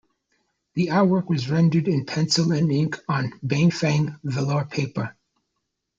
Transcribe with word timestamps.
The 0.73 0.87
artwork 0.87 1.29
was 1.29 1.47
rendered 1.47 1.87
in 1.87 2.07
pencil 2.07 2.51
and 2.53 2.71
ink 2.71 2.99
on 3.07 3.33
Bienfeng 3.45 4.19
velour 4.23 4.65
paper. 4.65 5.15